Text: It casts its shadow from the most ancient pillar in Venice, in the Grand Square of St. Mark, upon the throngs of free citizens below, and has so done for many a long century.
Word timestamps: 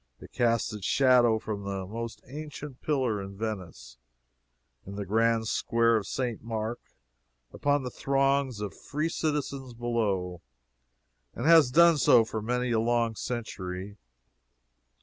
It 0.19 0.31
casts 0.31 0.73
its 0.73 0.83
shadow 0.87 1.37
from 1.37 1.61
the 1.63 1.85
most 1.85 2.23
ancient 2.27 2.81
pillar 2.81 3.21
in 3.21 3.37
Venice, 3.37 3.99
in 4.83 4.95
the 4.95 5.05
Grand 5.05 5.47
Square 5.47 5.97
of 5.97 6.07
St. 6.07 6.41
Mark, 6.43 6.79
upon 7.53 7.83
the 7.83 7.91
throngs 7.91 8.61
of 8.61 8.73
free 8.75 9.09
citizens 9.09 9.75
below, 9.75 10.41
and 11.35 11.45
has 11.45 11.67
so 11.69 11.73
done 12.15 12.25
for 12.25 12.41
many 12.41 12.71
a 12.71 12.79
long 12.79 13.13
century. 13.15 13.97